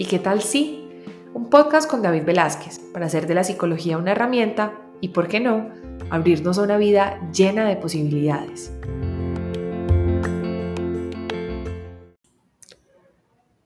¿Y 0.00 0.04
qué 0.04 0.20
tal 0.20 0.42
sí? 0.42 0.84
Un 1.34 1.50
podcast 1.50 1.90
con 1.90 2.02
David 2.02 2.22
Velázquez 2.22 2.78
para 2.92 3.06
hacer 3.06 3.26
de 3.26 3.34
la 3.34 3.42
psicología 3.42 3.98
una 3.98 4.12
herramienta 4.12 4.80
y, 5.00 5.08
por 5.08 5.26
qué 5.26 5.40
no, 5.40 5.70
abrirnos 6.08 6.56
a 6.56 6.62
una 6.62 6.76
vida 6.76 7.18
llena 7.32 7.68
de 7.68 7.74
posibilidades. 7.74 8.72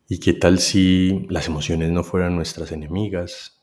¿Y 0.08 0.20
qué 0.20 0.32
tal 0.32 0.58
si 0.58 1.26
las 1.28 1.48
emociones 1.48 1.90
no 1.90 2.02
fueran 2.02 2.34
nuestras 2.34 2.72
enemigas? 2.72 3.62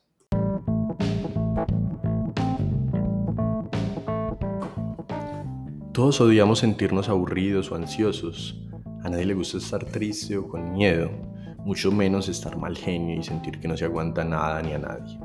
Todos 5.92 6.22
odiamos 6.22 6.60
sentirnos 6.60 7.10
aburridos 7.10 7.72
o 7.72 7.76
ansiosos. 7.76 8.64
A 9.04 9.10
nadie 9.10 9.26
le 9.26 9.34
gusta 9.34 9.58
estar 9.58 9.84
triste 9.86 10.38
o 10.38 10.48
con 10.48 10.72
miedo 10.74 11.30
mucho 11.66 11.92
menos 11.92 12.30
estar 12.30 12.58
mal 12.58 12.78
genio 12.78 13.20
y 13.20 13.24
sentir 13.24 13.60
que 13.60 13.68
no 13.68 13.78
se 13.78 13.86
aguanta 13.86 14.24
nada 14.24 14.62
ni 14.62 14.74
a 14.74 14.80
nadie. 14.80 15.20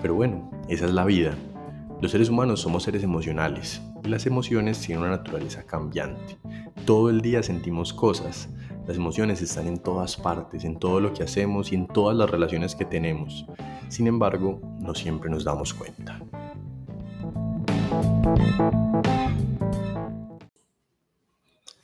Pero 0.00 0.14
bueno, 0.14 0.50
esa 0.68 0.86
es 0.86 0.92
la 0.92 1.04
vida. 1.04 1.34
Los 2.00 2.10
seres 2.10 2.28
humanos 2.28 2.60
somos 2.60 2.82
seres 2.82 3.02
emocionales 3.02 3.80
y 4.04 4.08
las 4.08 4.26
emociones 4.26 4.80
tienen 4.80 5.04
una 5.04 5.16
naturaleza 5.16 5.64
cambiante. 5.64 6.38
Todo 6.84 7.08
el 7.08 7.20
día 7.20 7.42
sentimos 7.42 7.92
cosas. 7.92 8.48
Las 8.86 8.98
emociones 8.98 9.40
están 9.40 9.66
en 9.66 9.78
todas 9.78 10.16
partes, 10.16 10.64
en 10.64 10.78
todo 10.78 11.00
lo 11.00 11.14
que 11.14 11.22
hacemos 11.22 11.72
y 11.72 11.76
en 11.76 11.86
todas 11.86 12.14
las 12.16 12.28
relaciones 12.28 12.74
que 12.74 12.84
tenemos. 12.84 13.46
Sin 13.88 14.06
embargo, 14.06 14.60
no 14.80 14.94
siempre 14.94 15.30
nos 15.30 15.44
damos 15.44 15.72
cuenta. 15.72 16.20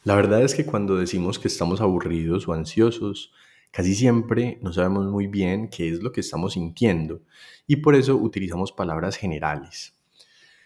La 0.02 0.14
verdad 0.14 0.42
es 0.42 0.54
que 0.54 0.66
cuando 0.66 0.96
decimos 0.96 1.38
que 1.38 1.48
estamos 1.48 1.80
aburridos 1.80 2.48
o 2.48 2.52
ansiosos, 2.52 3.32
Casi 3.70 3.94
siempre 3.94 4.58
no 4.62 4.72
sabemos 4.72 5.06
muy 5.06 5.28
bien 5.28 5.68
qué 5.68 5.88
es 5.88 6.02
lo 6.02 6.10
que 6.10 6.22
estamos 6.22 6.54
sintiendo 6.54 7.22
y 7.68 7.76
por 7.76 7.94
eso 7.94 8.16
utilizamos 8.16 8.72
palabras 8.72 9.16
generales. 9.16 9.94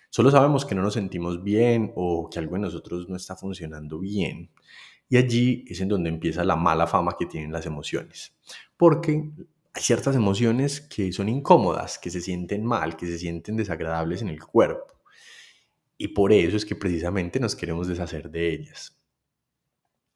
Solo 0.08 0.30
sabemos 0.30 0.64
que 0.64 0.74
no 0.74 0.80
nos 0.80 0.94
sentimos 0.94 1.42
bien 1.42 1.92
o 1.96 2.30
que 2.30 2.38
algo 2.38 2.56
en 2.56 2.62
nosotros 2.62 3.08
no 3.08 3.16
está 3.16 3.36
funcionando 3.36 3.98
bien. 3.98 4.50
Y 5.08 5.18
allí 5.18 5.64
es 5.68 5.80
en 5.82 5.88
donde 5.88 6.08
empieza 6.08 6.44
la 6.44 6.56
mala 6.56 6.86
fama 6.86 7.16
que 7.18 7.26
tienen 7.26 7.52
las 7.52 7.66
emociones. 7.66 8.34
Porque 8.76 9.32
hay 9.74 9.82
ciertas 9.82 10.16
emociones 10.16 10.80
que 10.80 11.12
son 11.12 11.28
incómodas, 11.28 11.98
que 11.98 12.10
se 12.10 12.22
sienten 12.22 12.64
mal, 12.64 12.96
que 12.96 13.06
se 13.06 13.18
sienten 13.18 13.56
desagradables 13.56 14.22
en 14.22 14.28
el 14.28 14.42
cuerpo. 14.42 14.94
Y 15.98 16.08
por 16.08 16.32
eso 16.32 16.56
es 16.56 16.64
que 16.64 16.74
precisamente 16.74 17.38
nos 17.38 17.54
queremos 17.54 17.86
deshacer 17.86 18.30
de 18.30 18.50
ellas 18.50 19.03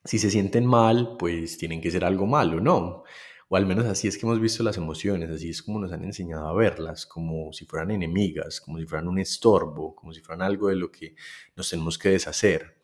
si 0.08 0.18
se 0.18 0.30
sienten 0.30 0.64
mal, 0.64 1.16
pues 1.18 1.58
tienen 1.58 1.82
que 1.82 1.90
ser 1.90 2.02
algo 2.02 2.26
malo, 2.26 2.62
¿no? 2.62 3.04
O 3.50 3.56
al 3.56 3.66
menos 3.66 3.84
así 3.84 4.08
es 4.08 4.16
que 4.16 4.24
hemos 4.24 4.40
visto 4.40 4.62
las 4.62 4.78
emociones, 4.78 5.28
así 5.28 5.50
es 5.50 5.62
como 5.62 5.78
nos 5.78 5.92
han 5.92 6.02
enseñado 6.02 6.48
a 6.48 6.54
verlas, 6.54 7.04
como 7.04 7.52
si 7.52 7.66
fueran 7.66 7.90
enemigas, 7.90 8.62
como 8.62 8.78
si 8.78 8.86
fueran 8.86 9.06
un 9.06 9.18
estorbo, 9.18 9.94
como 9.94 10.14
si 10.14 10.22
fueran 10.22 10.40
algo 10.40 10.68
de 10.68 10.76
lo 10.76 10.90
que 10.90 11.14
nos 11.56 11.68
tenemos 11.68 11.98
que 11.98 12.08
deshacer. 12.08 12.78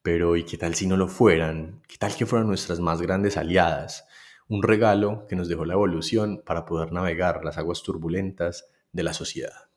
Pero 0.00 0.36
¿y 0.36 0.44
qué 0.44 0.56
tal 0.56 0.76
si 0.76 0.86
no 0.86 0.96
lo 0.96 1.08
fueran? 1.08 1.82
¿Qué 1.88 1.96
tal 1.98 2.14
que 2.14 2.24
fueran 2.24 2.46
nuestras 2.46 2.78
más 2.78 3.02
grandes 3.02 3.36
aliadas? 3.36 4.06
Un 4.46 4.62
regalo 4.62 5.26
que 5.28 5.34
nos 5.34 5.48
dejó 5.48 5.64
la 5.64 5.74
evolución 5.74 6.40
para 6.46 6.66
poder 6.66 6.92
navegar 6.92 7.44
las 7.44 7.58
aguas 7.58 7.82
turbulentas 7.82 8.68
de 8.92 9.02
la 9.02 9.12
sociedad. 9.12 9.73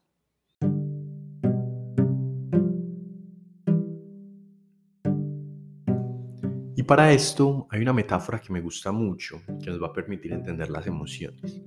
Para 6.84 7.12
esto 7.12 7.68
hay 7.72 7.82
una 7.82 7.94
metáfora 7.94 8.40
que 8.40 8.54
me 8.54 8.62
gusta 8.62 8.92
mucho, 8.92 9.42
que 9.64 9.70
nos 9.70 9.82
va 9.82 9.88
a 9.88 9.94
permitir 9.94 10.34
entender 10.34 10.70
las 10.70 10.86
emociones. 10.86 11.60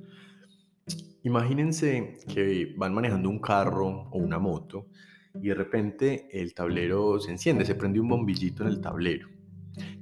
Imagínense 1.25 2.19
que 2.33 2.75
van 2.77 2.95
manejando 2.95 3.29
un 3.29 3.41
carro 3.41 4.09
o 4.11 4.19
una 4.19 4.39
moto 4.39 4.87
y 5.35 5.49
de 5.49 5.55
repente 5.55 6.29
el 6.33 6.55
tablero 6.55 7.19
se 7.21 7.33
enciende, 7.33 7.65
se 7.65 7.75
prende 7.75 8.01
un 8.01 8.09
bombillito 8.09 8.63
en 8.63 8.69
el 8.69 8.81
tablero. 8.81 9.29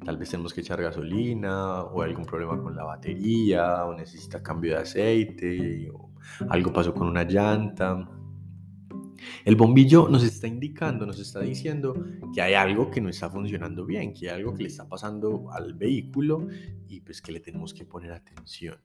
Tal 0.05 0.17
vez 0.17 0.31
tenemos 0.31 0.55
que 0.55 0.61
echar 0.61 0.81
gasolina 0.81 1.83
o 1.85 2.03
algún 2.03 2.25
problema 2.25 2.61
con 2.63 2.75
la 2.77 2.85
batería 2.85 3.85
o 3.85 3.95
necesita 3.95 4.43
cambio 4.43 4.75
de 4.75 4.83
aceite 4.83 5.91
o 5.91 6.11
algo 6.49 6.73
pasó 6.73 6.95
con 6.95 7.09
una 7.09 7.25
llanta. 7.25 8.09
El 9.45 9.57
bombillo 9.57 10.09
nos 10.09 10.23
está 10.23 10.47
indicando, 10.47 11.07
nos 11.07 11.19
está 11.19 11.41
diciendo 11.41 11.95
que 12.35 12.43
hay 12.43 12.55
algo 12.55 12.91
que 12.91 13.01
no 13.01 13.09
está 13.09 13.31
funcionando 13.31 13.85
bien, 13.85 14.13
que 14.13 14.31
hay 14.31 14.37
algo 14.37 14.55
que 14.55 14.63
le 14.63 14.69
está 14.69 14.89
pasando 14.89 15.51
al 15.53 15.75
vehículo 15.75 16.49
y 16.89 17.01
pues 17.01 17.21
que 17.21 17.33
le 17.33 17.41
tenemos 17.41 17.75
que 17.75 17.85
poner 17.85 18.13
atención. 18.13 18.77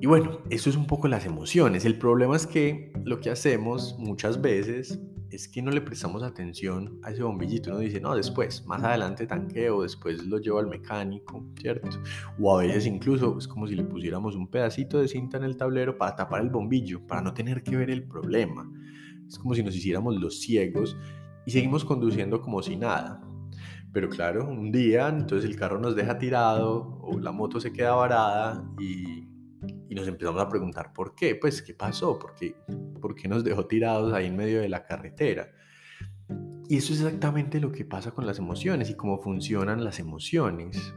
Y 0.00 0.06
bueno, 0.06 0.40
eso 0.50 0.70
es 0.70 0.76
un 0.76 0.86
poco 0.86 1.08
las 1.08 1.26
emociones. 1.26 1.84
El 1.84 1.98
problema 1.98 2.36
es 2.36 2.46
que 2.46 2.92
lo 3.04 3.20
que 3.20 3.30
hacemos 3.30 3.96
muchas 3.98 4.40
veces 4.40 5.00
es 5.30 5.48
que 5.48 5.62
no 5.62 5.70
le 5.70 5.80
prestamos 5.80 6.22
atención 6.22 7.00
a 7.02 7.10
ese 7.10 7.22
bombillito. 7.22 7.70
Uno 7.70 7.80
dice, 7.80 8.00
no, 8.00 8.14
después, 8.14 8.64
más 8.66 8.82
adelante 8.82 9.26
tanqueo, 9.26 9.82
después 9.82 10.24
lo 10.24 10.38
llevo 10.38 10.58
al 10.58 10.68
mecánico, 10.68 11.44
¿cierto? 11.60 11.88
O 12.40 12.58
a 12.58 12.62
veces 12.62 12.86
incluso 12.86 13.36
es 13.38 13.46
como 13.46 13.66
si 13.66 13.74
le 13.74 13.84
pusiéramos 13.84 14.34
un 14.34 14.48
pedacito 14.48 14.98
de 14.98 15.08
cinta 15.08 15.36
en 15.36 15.44
el 15.44 15.56
tablero 15.56 15.98
para 15.98 16.16
tapar 16.16 16.42
el 16.42 16.50
bombillo, 16.50 17.06
para 17.06 17.22
no 17.22 17.34
tener 17.34 17.62
que 17.62 17.76
ver 17.76 17.90
el 17.90 18.04
problema. 18.04 18.70
Es 19.26 19.38
como 19.38 19.54
si 19.54 19.62
nos 19.62 19.76
hiciéramos 19.76 20.16
los 20.16 20.40
ciegos 20.40 20.96
y 21.44 21.50
seguimos 21.50 21.84
conduciendo 21.84 22.40
como 22.40 22.62
si 22.62 22.76
nada. 22.76 23.20
Pero 23.92 24.08
claro, 24.08 24.48
un 24.48 24.70
día 24.70 25.08
entonces 25.08 25.48
el 25.48 25.56
carro 25.56 25.78
nos 25.78 25.96
deja 25.96 26.18
tirado 26.18 26.98
o 27.02 27.18
la 27.18 27.32
moto 27.32 27.60
se 27.60 27.72
queda 27.72 27.94
varada 27.94 28.64
y, 28.78 29.26
y 29.88 29.94
nos 29.94 30.06
empezamos 30.06 30.40
a 30.40 30.48
preguntar 30.48 30.92
por 30.92 31.14
qué, 31.14 31.34
pues 31.34 31.62
qué 31.62 31.74
pasó, 31.74 32.18
¿Por 32.18 33.14
qué, 33.14 33.28
nos 33.28 33.42
dejó 33.42 33.66
tirados 33.66 34.12
ahí 34.12 34.26
en 34.26 34.36
medio 34.36 34.60
de 34.60 34.68
la 34.68 34.84
carretera. 34.84 35.50
Y 36.68 36.76
eso 36.76 36.92
es 36.92 37.00
exactamente 37.00 37.60
lo 37.60 37.72
que 37.72 37.86
pasa 37.86 38.10
con 38.10 38.26
las 38.26 38.38
emociones 38.38 38.90
y 38.90 38.94
cómo 38.94 39.18
funcionan 39.18 39.82
las 39.82 39.98
emociones. 39.98 40.94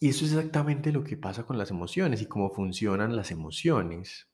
Y 0.00 0.08
eso 0.08 0.24
es 0.24 0.32
exactamente 0.32 0.92
lo 0.92 1.04
que 1.04 1.16
pasa 1.16 1.44
con 1.44 1.58
las 1.58 1.70
emociones 1.70 2.22
y 2.22 2.26
cómo 2.26 2.50
funcionan 2.50 3.14
las 3.14 3.30
emociones. 3.30 4.28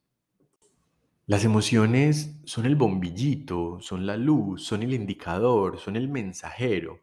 Las 1.26 1.44
emociones 1.44 2.38
son 2.44 2.66
el 2.66 2.76
bombillito, 2.76 3.78
son 3.80 4.06
la 4.06 4.16
luz, 4.16 4.64
son 4.64 4.82
el 4.82 4.94
indicador, 4.94 5.78
son 5.78 5.96
el 5.96 6.08
mensajero. 6.08 7.00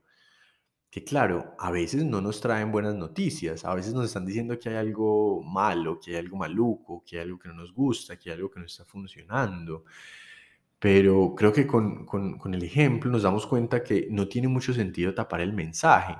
Que 0.91 1.03
claro, 1.03 1.55
a 1.57 1.71
veces 1.71 2.05
no 2.05 2.21
nos 2.21 2.41
traen 2.41 2.71
buenas 2.71 2.95
noticias, 2.95 3.65
a 3.65 3.73
veces 3.73 3.93
nos 3.93 4.05
están 4.05 4.25
diciendo 4.25 4.59
que 4.59 4.69
hay 4.69 4.75
algo 4.75 5.41
malo, 5.41 5.99
que 5.99 6.11
hay 6.11 6.17
algo 6.17 6.37
maluco, 6.37 7.03
que 7.05 7.17
hay 7.17 7.23
algo 7.23 7.39
que 7.39 7.47
no 7.47 7.55
nos 7.55 7.73
gusta, 7.73 8.17
que 8.19 8.29
hay 8.29 8.35
algo 8.35 8.51
que 8.51 8.59
no 8.59 8.65
está 8.65 8.85
funcionando. 8.85 9.85
Pero 10.79 11.33
creo 11.35 11.53
que 11.53 11.65
con, 11.65 12.05
con 12.05 12.53
el 12.53 12.63
ejemplo 12.63 13.09
nos 13.09 13.23
damos 13.23 13.47
cuenta 13.47 13.83
que 13.83 14.07
no 14.11 14.27
tiene 14.27 14.47
mucho 14.47 14.73
sentido 14.73 15.13
tapar 15.13 15.41
el 15.41 15.53
mensaje 15.53 16.15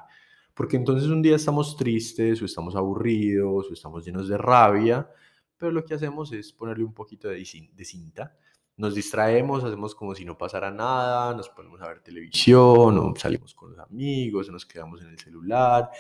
porque 0.54 0.78
entonces 0.78 1.10
un 1.10 1.22
día 1.22 1.36
estamos 1.36 1.76
tristes 1.78 2.42
o 2.42 2.46
estamos 2.46 2.76
aburridos 2.76 3.70
o 3.70 3.74
estamos 3.74 4.06
llenos 4.06 4.28
de 4.28 4.38
rabia, 4.38 5.10
pero 5.58 5.72
lo 5.72 5.86
que 5.86 5.94
hacemos 5.94 6.32
es 6.34 6.52
ponerle 6.52 6.84
un 6.84 6.94
poquito 6.94 7.30
de, 7.30 7.44
cinta. 7.46 8.38
Nos 8.82 8.96
distraemos, 8.96 9.64
hacemos 9.64 9.94
como 9.94 10.16
si 10.16 10.26
no 10.26 10.36
pasara 10.36 10.72
nada, 10.72 11.36
nos 11.36 11.50
ponemos 11.50 11.80
a 11.82 11.88
ver 11.88 12.00
televisión 12.00 12.98
o 12.98 13.14
salimos 13.16 13.54
con 13.54 13.70
los 13.70 13.80
amigos 13.80 14.50
o 14.50 14.52
nos 14.52 14.66
quedamos 14.66 15.04
en 15.04 15.10
el 15.10 15.20
celular 15.20 15.92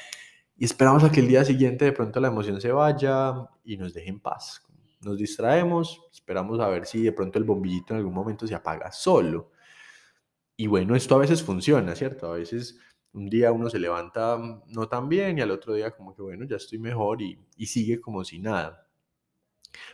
y 0.57 0.65
esperamos 0.65 1.03
a 1.03 1.11
que 1.11 1.19
el 1.19 1.27
día 1.27 1.45
siguiente 1.45 1.85
de 1.85 1.91
pronto 1.91 2.19
la 2.19 2.29
emoción 2.29 2.59
se 2.59 2.71
vaya 2.71 3.35
y 3.63 3.77
nos 3.77 3.93
deje 3.93 4.09
en 4.09 4.19
paz. 4.19 4.63
Nos 4.99 5.19
distraemos, 5.19 6.01
esperamos 6.11 6.59
a 6.59 6.69
ver 6.69 6.87
si 6.87 7.03
de 7.03 7.11
pronto 7.11 7.37
el 7.37 7.45
bombillito 7.45 7.93
en 7.93 7.99
algún 7.99 8.15
momento 8.15 8.47
se 8.47 8.55
apaga 8.55 8.91
solo. 8.91 9.51
Y 10.57 10.65
bueno, 10.65 10.95
esto 10.95 11.13
a 11.13 11.19
veces 11.19 11.43
funciona, 11.43 11.95
¿cierto? 11.95 12.33
A 12.33 12.37
veces 12.37 12.79
un 13.13 13.29
día 13.29 13.51
uno 13.51 13.69
se 13.69 13.77
levanta 13.77 14.39
no 14.65 14.87
tan 14.87 15.07
bien 15.07 15.37
y 15.37 15.41
al 15.41 15.51
otro 15.51 15.75
día 15.75 15.91
como 15.91 16.15
que 16.15 16.23
bueno, 16.23 16.45
ya 16.45 16.55
estoy 16.55 16.79
mejor 16.79 17.21
y, 17.21 17.37
sigue 17.67 18.01
como 18.01 18.23
si 18.23 18.39
nada. 18.39 18.87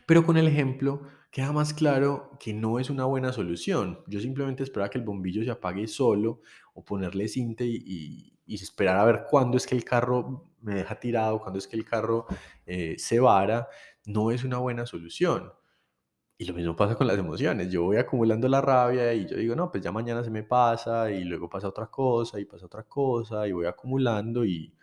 Pero 0.05 0.25
con 0.25 0.37
el 0.37 0.47
ejemplo 0.47 1.01
queda 1.37 1.51
más 1.51 1.71
claro 1.71 2.31
que 2.39 2.51
no 2.51 2.79
es 2.79 2.89
una 2.89 3.05
buena 3.05 3.31
solución. 3.31 3.99
Yo 4.07 4.19
simplemente 4.19 4.63
esperaba 4.63 4.89
que 4.89 4.97
el 4.97 5.03
bombillo 5.03 5.43
se 5.43 5.51
apague 5.51 5.87
solo 5.87 6.41
o 6.73 6.83
ponerle 6.83 7.27
cinta 7.27 7.63
y, 7.63 8.33
esperar 8.47 8.97
a 8.97 9.05
ver 9.05 9.25
cuándo 9.29 9.55
es 9.55 9.67
que 9.67 9.75
el 9.75 9.83
carro 9.83 10.49
me 10.61 10.73
deja 10.73 10.99
tirado, 10.99 11.39
cuándo 11.39 11.59
es 11.59 11.67
que 11.67 11.75
el 11.75 11.85
carro 11.85 12.25
eh, 12.65 12.95
se 12.97 13.19
vara. 13.19 13.67
No 14.07 14.31
es 14.31 14.43
una 14.43 14.57
buena 14.57 14.87
solución. 14.87 15.53
Y 16.39 16.45
lo 16.45 16.55
mismo 16.55 16.75
pasa 16.75 16.95
con 16.95 17.05
las 17.05 17.19
emociones. 17.19 17.71
Yo 17.71 17.83
voy 17.83 17.97
acumulando 17.97 18.47
la 18.47 18.59
rabia 18.59 19.13
y 19.13 19.27
yo 19.27 19.37
digo, 19.37 19.55
no, 19.55 19.69
pues 19.69 19.83
ya 19.83 19.91
mañana 19.91 20.23
se 20.23 20.31
me 20.31 20.41
pasa 20.41 21.11
y 21.11 21.23
luego 21.23 21.47
pasa 21.47 21.67
otra 21.67 21.85
cosa 21.85 22.39
y 22.39 22.45
pasa 22.45 22.65
otra 22.65 22.81
cosa 22.81 23.47
y 23.47 23.51
voy 23.51 23.67
acumulando 23.67 24.43
y 24.43 24.73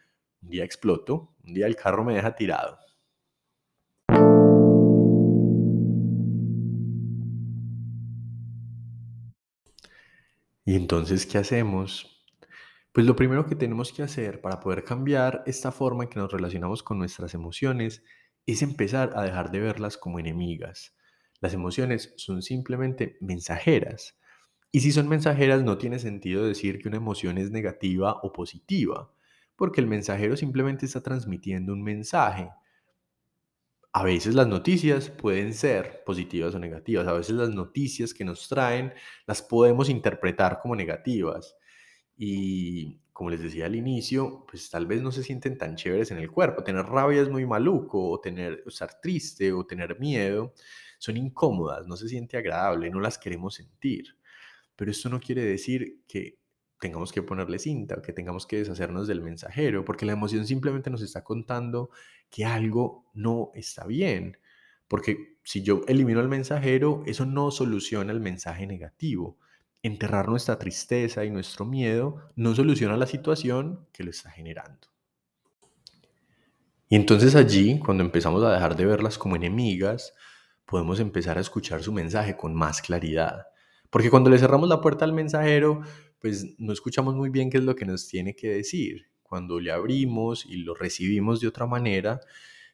un 0.40 0.50
día 0.50 0.62
exploto, 0.64 1.34
un 1.42 1.52
día 1.52 1.66
el 1.66 1.74
carro 1.74 2.04
me 2.04 2.14
deja 2.14 2.32
tirado. 2.32 2.78
Entonces, 10.76 11.24
¿qué 11.24 11.38
hacemos? 11.38 12.26
Pues 12.92 13.06
lo 13.06 13.14
primero 13.14 13.46
que 13.46 13.54
tenemos 13.54 13.92
que 13.92 14.02
hacer 14.02 14.40
para 14.40 14.58
poder 14.58 14.82
cambiar 14.82 15.44
esta 15.46 15.70
forma 15.70 16.02
en 16.02 16.10
que 16.10 16.18
nos 16.18 16.32
relacionamos 16.32 16.82
con 16.82 16.98
nuestras 16.98 17.32
emociones 17.32 18.02
es 18.44 18.60
empezar 18.60 19.12
a 19.14 19.22
dejar 19.22 19.52
de 19.52 19.60
verlas 19.60 19.96
como 19.96 20.18
enemigas. 20.18 20.96
Las 21.40 21.54
emociones 21.54 22.12
son 22.16 22.42
simplemente 22.42 23.16
mensajeras. 23.20 24.18
Y 24.72 24.80
si 24.80 24.90
son 24.90 25.08
mensajeras 25.08 25.62
no 25.62 25.78
tiene 25.78 26.00
sentido 26.00 26.44
decir 26.44 26.80
que 26.80 26.88
una 26.88 26.96
emoción 26.96 27.38
es 27.38 27.52
negativa 27.52 28.18
o 28.24 28.32
positiva, 28.32 29.12
porque 29.54 29.80
el 29.80 29.86
mensajero 29.86 30.36
simplemente 30.36 30.86
está 30.86 31.02
transmitiendo 31.02 31.72
un 31.72 31.84
mensaje. 31.84 32.50
A 33.96 34.02
veces 34.02 34.34
las 34.34 34.48
noticias 34.48 35.08
pueden 35.08 35.54
ser 35.54 36.02
positivas 36.04 36.52
o 36.56 36.58
negativas, 36.58 37.06
a 37.06 37.12
veces 37.12 37.36
las 37.36 37.50
noticias 37.50 38.12
que 38.12 38.24
nos 38.24 38.48
traen 38.48 38.92
las 39.24 39.40
podemos 39.40 39.88
interpretar 39.88 40.58
como 40.60 40.74
negativas 40.74 41.56
y 42.16 42.98
como 43.12 43.30
les 43.30 43.40
decía 43.40 43.66
al 43.66 43.76
inicio, 43.76 44.44
pues 44.50 44.68
tal 44.68 44.86
vez 44.86 45.00
no 45.00 45.12
se 45.12 45.22
sienten 45.22 45.56
tan 45.56 45.76
chéveres 45.76 46.10
en 46.10 46.18
el 46.18 46.28
cuerpo. 46.28 46.64
Tener 46.64 46.84
rabia 46.84 47.22
es 47.22 47.28
muy 47.28 47.46
maluco, 47.46 48.10
o 48.10 48.20
tener, 48.20 48.64
estar 48.66 49.00
triste, 49.00 49.52
o 49.52 49.64
tener 49.64 50.00
miedo, 50.00 50.54
son 50.98 51.16
incómodas, 51.16 51.86
no 51.86 51.96
se 51.96 52.08
siente 52.08 52.36
agradable, 52.36 52.90
no 52.90 52.98
las 52.98 53.16
queremos 53.16 53.54
sentir. 53.54 54.18
Pero 54.74 54.90
esto 54.90 55.08
no 55.08 55.20
quiere 55.20 55.44
decir 55.44 56.02
que 56.08 56.40
tengamos 56.80 57.12
que 57.12 57.22
ponerle 57.22 57.58
cinta, 57.58 58.02
que 58.02 58.12
tengamos 58.12 58.46
que 58.46 58.58
deshacernos 58.58 59.08
del 59.08 59.22
mensajero, 59.22 59.84
porque 59.84 60.06
la 60.06 60.12
emoción 60.12 60.46
simplemente 60.46 60.90
nos 60.90 61.02
está 61.02 61.24
contando 61.24 61.90
que 62.30 62.44
algo 62.44 63.06
no 63.14 63.50
está 63.54 63.86
bien. 63.86 64.38
Porque 64.88 65.38
si 65.44 65.62
yo 65.62 65.82
elimino 65.88 66.20
al 66.20 66.28
mensajero, 66.28 67.02
eso 67.06 67.26
no 67.26 67.50
soluciona 67.50 68.12
el 68.12 68.20
mensaje 68.20 68.66
negativo 68.66 69.38
enterrar 69.84 70.28
nuestra 70.28 70.58
tristeza 70.58 71.24
y 71.26 71.30
nuestro 71.30 71.66
miedo 71.66 72.30
no 72.36 72.54
soluciona 72.54 72.96
la 72.96 73.06
situación 73.06 73.86
que 73.92 74.02
lo 74.02 74.10
está 74.10 74.30
generando. 74.30 74.88
Y 76.88 76.96
entonces 76.96 77.34
allí, 77.34 77.78
cuando 77.78 78.02
empezamos 78.02 78.42
a 78.42 78.52
dejar 78.52 78.76
de 78.76 78.86
verlas 78.86 79.18
como 79.18 79.36
enemigas, 79.36 80.14
podemos 80.64 81.00
empezar 81.00 81.36
a 81.36 81.42
escuchar 81.42 81.82
su 81.82 81.92
mensaje 81.92 82.34
con 82.34 82.54
más 82.54 82.80
claridad. 82.80 83.46
Porque 83.90 84.10
cuando 84.10 84.30
le 84.30 84.38
cerramos 84.38 84.70
la 84.70 84.80
puerta 84.80 85.04
al 85.04 85.12
mensajero, 85.12 85.82
pues 86.24 86.58
no 86.58 86.72
escuchamos 86.72 87.14
muy 87.14 87.28
bien 87.28 87.50
qué 87.50 87.58
es 87.58 87.64
lo 87.64 87.76
que 87.76 87.84
nos 87.84 88.08
tiene 88.08 88.34
que 88.34 88.48
decir. 88.48 89.10
Cuando 89.22 89.60
le 89.60 89.70
abrimos 89.70 90.46
y 90.46 90.56
lo 90.56 90.74
recibimos 90.74 91.38
de 91.38 91.48
otra 91.48 91.66
manera, 91.66 92.18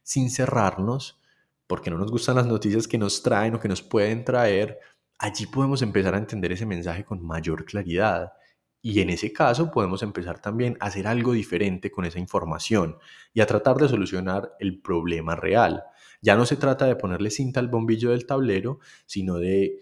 sin 0.05 0.31
cerrarnos, 0.31 1.21
porque 1.67 1.91
no 1.91 1.99
nos 1.99 2.13
gustan 2.13 2.37
las 2.37 2.47
noticias 2.47 2.87
que 2.87 2.97
nos 2.97 3.25
traen 3.25 3.57
o 3.57 3.59
que 3.59 3.67
nos 3.67 3.83
pueden 3.83 4.25
traer, 4.25 4.79
allí 5.19 5.47
podemos 5.47 5.83
empezar 5.83 6.15
a 6.15 6.19
entender 6.19 6.53
ese 6.53 6.65
mensaje 6.65 7.05
con 7.05 7.27
mayor 7.27 7.65
claridad. 7.65 8.35
Y 8.83 9.01
en 9.01 9.11
ese 9.11 9.33
caso 9.33 9.73
podemos 9.73 10.05
empezar 10.05 10.41
también 10.41 10.77
a 10.79 10.87
hacer 10.87 11.09
algo 11.09 11.33
diferente 11.33 11.91
con 11.91 12.05
esa 12.05 12.21
información 12.21 12.99
y 13.35 13.41
a 13.41 13.47
tratar 13.47 13.79
de 13.79 13.89
solucionar 13.89 14.53
el 14.61 14.81
problema 14.81 15.35
real. 15.35 15.83
Ya 16.23 16.37
no 16.37 16.47
se 16.47 16.55
trata 16.55 16.87
de 16.87 16.95
ponerle 16.95 17.33
cinta 17.33 17.59
al 17.59 17.67
bombillo 17.67 18.11
del 18.11 18.27
tablero, 18.27 18.79
sino 19.07 19.39
de 19.39 19.81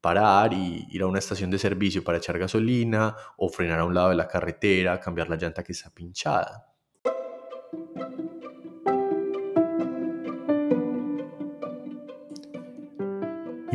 parar 0.00 0.52
y 0.52 0.86
ir 0.90 1.02
a 1.02 1.06
una 1.06 1.18
estación 1.18 1.50
de 1.50 1.58
servicio 1.58 2.04
para 2.04 2.18
echar 2.18 2.38
gasolina 2.38 3.16
o 3.36 3.48
frenar 3.48 3.80
a 3.80 3.84
un 3.84 3.94
lado 3.94 4.10
de 4.10 4.16
la 4.16 4.28
carretera, 4.28 5.00
cambiar 5.00 5.28
la 5.28 5.36
llanta 5.36 5.62
que 5.62 5.72
está 5.72 5.90
pinchada. 5.90 6.66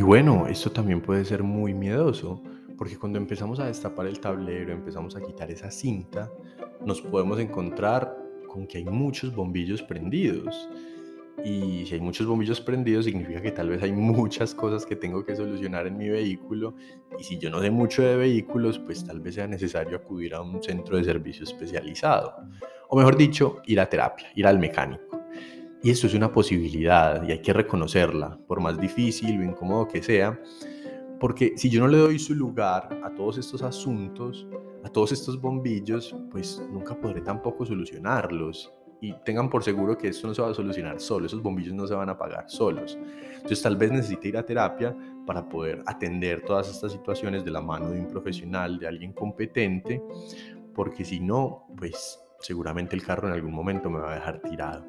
Y 0.02 0.04
bueno, 0.04 0.48
esto 0.48 0.72
también 0.72 1.00
puede 1.00 1.24
ser 1.26 1.44
muy 1.44 1.76
miedoso, 1.76 2.42
porque 2.76 2.98
cuando 2.98 3.20
empezamos 3.20 3.60
a 3.60 3.68
destapar 3.68 4.08
el 4.08 4.20
tablero, 4.20 4.74
empezamos 4.74 5.16
a 5.16 5.22
quitar 5.22 5.52
esa 5.52 5.70
cinta, 5.70 6.32
nos 6.84 7.02
podemos 7.02 7.40
encontrar 7.40 8.18
con 8.48 8.66
que 8.66 8.80
hay 8.80 8.86
muchos 8.86 9.36
bombillos 9.36 9.84
prendidos. 9.84 10.68
Y 11.44 11.86
si 11.86 11.96
hay 11.96 12.02
muchos 12.02 12.28
bombillos 12.28 12.62
prendidos, 12.62 13.06
significa 13.06 13.42
que 13.42 13.52
tal 13.52 13.70
vez 13.70 13.82
hay 13.82 13.92
muchas 13.92 14.54
cosas 14.54 14.86
que 14.86 14.96
tengo 14.96 15.26
que 15.26 15.36
solucionar 15.36 15.88
en 15.88 15.98
mi 15.98 16.10
vehículo. 16.10 16.76
Y 17.18 17.24
si 17.24 17.38
yo 17.40 17.50
no 17.50 17.62
sé 17.62 17.72
mucho 17.72 18.04
de 18.04 18.16
vehículos, 18.16 18.78
pues 18.80 19.04
tal 19.06 19.20
vez 19.20 19.36
sea 19.36 19.48
necesario 19.48 19.98
acudir 19.98 20.36
a 20.36 20.42
un 20.42 20.62
centro 20.62 20.98
de 20.98 21.04
servicio 21.04 21.44
especializado. 21.44 22.36
O 22.90 22.98
mejor 22.98 23.18
dicho, 23.18 23.62
ir 23.66 23.80
a 23.80 23.90
terapia, 23.90 24.28
ir 24.36 24.46
al 24.46 24.60
mecánico. 24.60 25.22
Y 25.84 25.90
esto 25.90 26.06
es 26.06 26.14
una 26.14 26.32
posibilidad 26.32 27.28
y 27.28 27.32
hay 27.32 27.42
que 27.42 27.54
reconocerla, 27.54 28.38
por 28.48 28.62
más 28.62 28.80
difícil 28.80 29.40
o 29.40 29.44
incómodo 29.44 29.88
que 29.88 30.04
sea, 30.04 30.40
porque 31.20 31.54
si 31.56 31.70
yo 31.70 31.82
no 31.82 31.88
le 31.88 31.98
doy 31.98 32.20
su 32.20 32.36
lugar 32.36 33.00
a 33.04 33.14
todos 33.16 33.38
estos 33.40 33.64
asuntos, 33.64 34.48
a 34.84 34.90
todos 34.90 35.12
estos 35.12 35.40
bombillos, 35.40 36.16
pues 36.32 36.62
nunca 36.72 36.96
podré 36.96 37.22
tampoco 37.22 37.66
solucionarlos. 37.66 38.72
Y 39.02 39.14
tengan 39.26 39.50
por 39.50 39.64
seguro 39.64 39.98
que 39.98 40.10
esto 40.10 40.28
no 40.28 40.34
se 40.36 40.42
va 40.44 40.52
a 40.52 40.54
solucionar 40.54 41.00
solo, 41.00 41.26
esos 41.26 41.42
bombillos 41.42 41.74
no 41.74 41.88
se 41.88 41.96
van 41.96 42.10
a 42.10 42.14
apagar 42.14 42.50
solos. 42.50 42.98
Entonces 43.34 43.62
tal 43.62 43.76
vez 43.76 43.92
necesite 43.92 44.28
ir 44.28 44.38
a 44.38 44.46
terapia 44.46 44.96
para 45.26 45.50
poder 45.50 45.82
atender 45.88 46.44
todas 46.46 46.70
estas 46.70 46.92
situaciones 46.92 47.44
de 47.44 47.50
la 47.50 47.62
mano 47.62 47.90
de 47.90 48.00
un 48.00 48.08
profesional, 48.08 48.78
de 48.78 48.88
alguien 48.88 49.12
competente, 49.14 50.04
porque 50.76 51.04
si 51.04 51.20
no, 51.20 51.66
pues 51.76 52.20
seguramente 52.40 52.96
el 52.96 53.04
carro 53.04 53.28
en 53.28 53.34
algún 53.34 53.54
momento 53.54 53.90
me 53.90 54.00
va 54.00 54.12
a 54.12 54.16
dejar 54.16 54.40
tirado. 54.42 54.86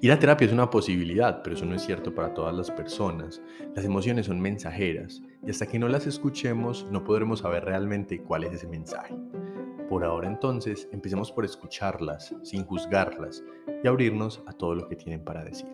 Y 0.00 0.08
la 0.08 0.18
terapia 0.18 0.46
es 0.46 0.52
una 0.52 0.70
posibilidad, 0.70 1.42
pero 1.42 1.56
eso 1.56 1.64
no 1.64 1.74
es 1.74 1.82
cierto 1.82 2.14
para 2.14 2.32
todas 2.34 2.54
las 2.54 2.70
personas. 2.70 3.42
Las 3.74 3.84
emociones 3.84 4.26
son 4.26 4.40
mensajeras 4.40 5.22
y 5.44 5.50
hasta 5.50 5.66
que 5.66 5.78
no 5.78 5.88
las 5.88 6.06
escuchemos 6.06 6.86
no 6.90 7.02
podremos 7.04 7.40
saber 7.40 7.64
realmente 7.64 8.20
cuál 8.20 8.44
es 8.44 8.52
ese 8.52 8.68
mensaje. 8.68 9.14
Por 9.88 10.04
ahora 10.04 10.28
entonces, 10.28 10.88
empecemos 10.92 11.32
por 11.32 11.44
escucharlas, 11.44 12.34
sin 12.42 12.64
juzgarlas 12.64 13.42
y 13.82 13.88
abrirnos 13.88 14.42
a 14.46 14.52
todo 14.52 14.74
lo 14.74 14.88
que 14.88 14.96
tienen 14.96 15.24
para 15.24 15.44
decir. 15.44 15.68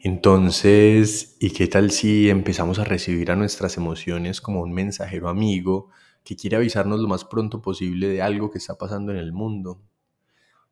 Entonces, 0.00 1.36
¿y 1.40 1.50
qué 1.50 1.66
tal 1.66 1.90
si 1.90 2.30
empezamos 2.30 2.78
a 2.78 2.84
recibir 2.84 3.30
a 3.30 3.36
nuestras 3.36 3.76
emociones 3.76 4.40
como 4.40 4.62
un 4.62 4.72
mensajero 4.72 5.28
amigo 5.28 5.90
que 6.28 6.36
quiere 6.36 6.56
avisarnos 6.56 7.00
lo 7.00 7.08
más 7.08 7.24
pronto 7.24 7.62
posible 7.62 8.06
de 8.06 8.20
algo 8.20 8.50
que 8.50 8.58
está 8.58 8.76
pasando 8.76 9.12
en 9.12 9.18
el 9.18 9.32
mundo. 9.32 9.80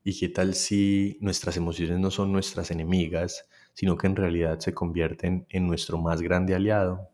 ¿Y 0.04 0.18
qué 0.18 0.28
tal 0.28 0.54
si 0.54 1.16
nuestras 1.22 1.56
emociones 1.56 1.98
no 1.98 2.10
son 2.10 2.30
nuestras 2.30 2.70
enemigas, 2.70 3.48
sino 3.72 3.96
que 3.96 4.06
en 4.06 4.16
realidad 4.16 4.58
se 4.60 4.74
convierten 4.74 5.46
en 5.48 5.66
nuestro 5.66 5.96
más 5.96 6.20
grande 6.20 6.54
aliado? 6.54 7.08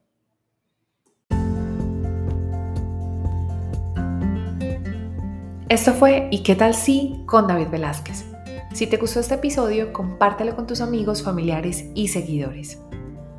Esto 5.73 5.95
fue 5.95 6.29
¿Y 6.31 6.43
qué 6.43 6.55
tal 6.55 6.75
si? 6.75 7.23
con 7.25 7.47
David 7.47 7.69
Velázquez. 7.69 8.27
Si 8.75 8.87
te 8.87 8.99
gustó 8.99 9.21
este 9.21 9.37
episodio, 9.37 9.95
compártelo 9.95 10.55
con 10.55 10.67
tus 10.67 10.83
amigos, 10.83 11.23
familiares 11.23 11.87
y 11.95 12.09
seguidores. 12.09 12.79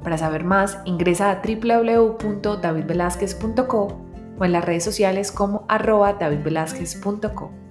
Para 0.02 0.18
saber 0.18 0.44
más, 0.44 0.80
ingresa 0.86 1.30
a 1.30 1.44
www.davidvelazquez.co 1.46 4.02
o 4.40 4.46
en 4.46 4.52
las 4.52 4.66
redes 4.66 4.84
sociales 4.84 5.32
como 5.32 5.64
arroba 5.70 6.14
davidvelazquez.com. 6.14 7.63